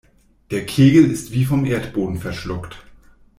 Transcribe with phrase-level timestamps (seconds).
[0.49, 2.83] Der Kegel ist wie vom Erdboden verschluckt.